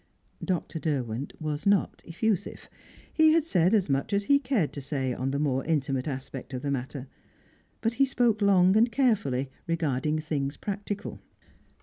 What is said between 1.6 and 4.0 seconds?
not effusive; he had said as